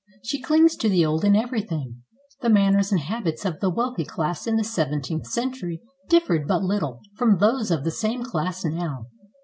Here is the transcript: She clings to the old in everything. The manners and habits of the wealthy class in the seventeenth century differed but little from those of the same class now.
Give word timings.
She 0.23 0.41
clings 0.41 0.75
to 0.77 0.89
the 0.89 1.05
old 1.05 1.23
in 1.23 1.35
everything. 1.35 2.01
The 2.41 2.49
manners 2.49 2.91
and 2.91 2.99
habits 3.01 3.45
of 3.45 3.59
the 3.59 3.69
wealthy 3.69 4.03
class 4.03 4.47
in 4.47 4.55
the 4.55 4.63
seventeenth 4.63 5.27
century 5.27 5.79
differed 6.09 6.47
but 6.47 6.63
little 6.63 7.01
from 7.19 7.37
those 7.37 7.69
of 7.69 7.83
the 7.83 7.91
same 7.91 8.23
class 8.23 8.65
now. 8.65 9.05